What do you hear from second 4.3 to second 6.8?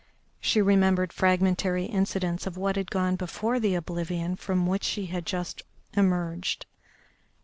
from which she had just emerged.